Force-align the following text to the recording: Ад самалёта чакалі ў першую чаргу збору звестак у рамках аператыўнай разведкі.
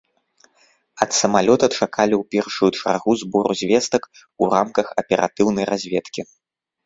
Ад 1.05 1.11
самалёта 1.21 1.65
чакалі 1.79 2.15
ў 2.21 2.23
першую 2.35 2.69
чаргу 2.79 3.11
збору 3.23 3.51
звестак 3.61 4.03
у 4.45 4.49
рамках 4.53 4.87
аператыўнай 5.05 5.65
разведкі. 5.71 6.21